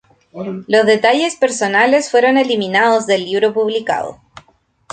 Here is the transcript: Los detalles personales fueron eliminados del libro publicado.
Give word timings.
Los 0.65 0.87
detalles 0.87 1.35
personales 1.35 2.09
fueron 2.09 2.39
eliminados 2.39 3.05
del 3.05 3.23
libro 3.23 3.53
publicado. 3.53 4.19